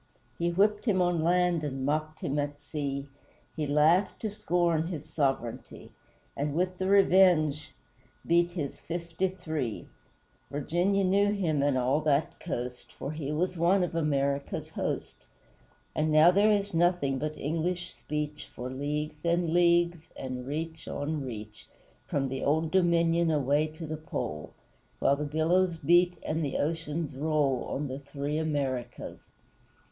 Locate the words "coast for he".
12.39-13.31